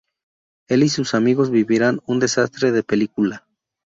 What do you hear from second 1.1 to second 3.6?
amigos vivirán un desastre de película.